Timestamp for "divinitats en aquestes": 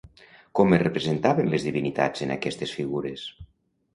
1.69-2.75